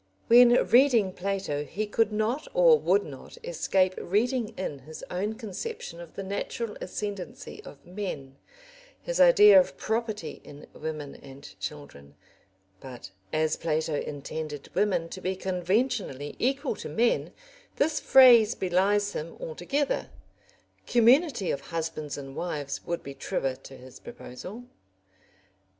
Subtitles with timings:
[0.25, 5.99] When reading Plato he could not or would not escape reading in his own conception
[6.01, 8.37] of the natural ascendency of men,
[9.03, 12.15] his idea of property in women and children.
[12.79, 17.31] But as Plato intended women to be conventionally equal to men,
[17.75, 20.09] this phrase belies him altogether;
[20.87, 24.63] community of husbands and wives would be truer to his proposal.